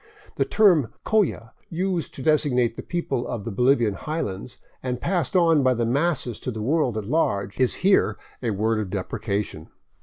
The 0.37 0.45
term" 0.45 0.91
CoUa," 1.05 1.51
used 1.69 2.15
to 2.15 2.23
designate 2.23 2.75
the 2.75 2.81
people 2.81 3.27
of 3.27 3.43
the 3.43 3.51
Bolivian 3.51 3.93
highlands, 3.93 4.57
and 4.81 4.99
passed 4.99 5.35
on 5.35 5.61
by 5.61 5.75
the 5.75 5.85
masses 5.85 6.39
to 6.39 6.49
the 6.49 6.59
world 6.63 6.97
at 6.97 7.05
large, 7.05 7.59
is 7.59 7.75
here 7.85 8.17
a 8.41 8.49
word 8.49 8.79
of 8.79 8.89
deprecation. 8.89 9.69